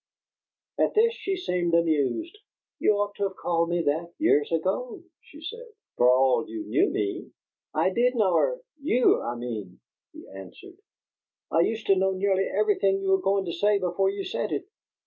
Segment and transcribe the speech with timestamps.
[0.79, 2.35] At this she seemed amused.
[2.79, 6.89] "You ought to have called me that, years ago," she said, "for all you knew
[6.89, 7.29] me!"
[7.75, 9.79] "I did know her YOU, I mean!"
[10.11, 10.77] he answered.
[11.51, 14.65] "I used to know nearly everything you were going to say before you said it.